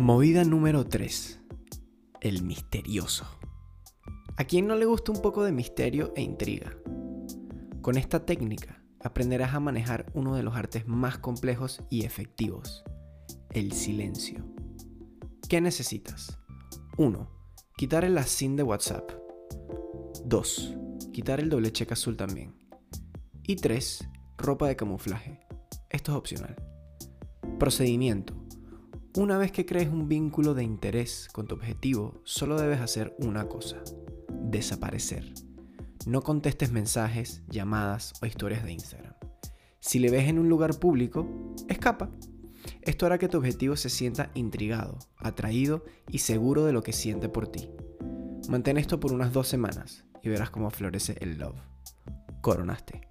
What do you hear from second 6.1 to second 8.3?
e intriga? Con esta